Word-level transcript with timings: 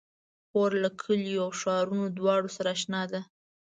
خور 0.49 0.71
له 0.83 0.89
کليو 1.01 1.39
او 1.45 1.49
ښارونو 1.59 2.05
دواړو 2.17 2.49
سره 2.55 2.67
اشنا 2.75 3.01
ده. 3.11 3.21